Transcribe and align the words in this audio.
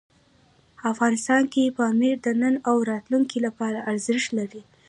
افغانستان 0.91 1.43
کې 1.53 1.75
پامیر 1.77 2.15
د 2.25 2.27
نن 2.41 2.55
او 2.69 2.75
راتلونکي 2.91 3.37
لپاره 3.45 3.85
ارزښت 3.91 4.29
لري. 4.39 4.61